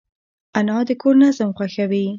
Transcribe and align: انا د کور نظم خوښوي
انا 0.57 0.77
د 0.87 0.89
کور 1.01 1.15
نظم 1.23 1.49
خوښوي 1.57 2.05